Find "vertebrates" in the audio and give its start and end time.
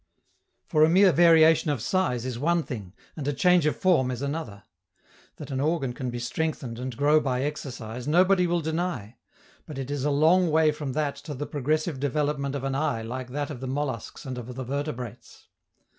14.63-15.49